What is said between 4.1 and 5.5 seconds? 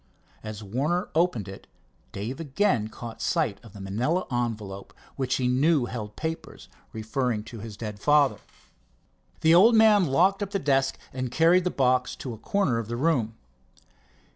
envelope which he